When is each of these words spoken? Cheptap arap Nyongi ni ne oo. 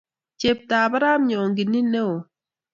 Cheptap 0.39 0.91
arap 0.97 1.21
Nyongi 1.29 1.63
ni 1.69 1.79
ne 1.91 1.99
oo. 2.09 2.17